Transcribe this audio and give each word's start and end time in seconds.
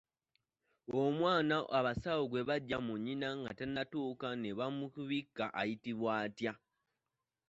Omwana 1.01 1.57
abasawo 1.77 2.23
gwe 2.27 2.41
baggya 2.49 2.77
mu 2.85 2.93
nnyina 2.97 3.29
nga 3.39 3.51
tannatuuka 3.59 4.27
ne 4.41 4.49
bamubikka 4.57 5.45
ayitibwa 5.61 6.11
atya? 6.25 6.53